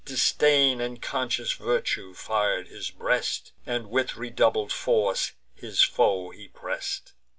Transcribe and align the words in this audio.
Disdain 0.03 0.81
and 0.81 0.99
conscious 0.99 1.53
virtue 1.53 2.15
fir'd 2.15 2.69
his 2.69 2.89
breast, 2.89 3.51
And 3.67 3.91
with 3.91 4.17
redoubled 4.17 4.71
force 4.73 5.33
his 5.53 5.83
foe 5.83 6.31
he 6.31 6.47
press'd. 6.47 7.11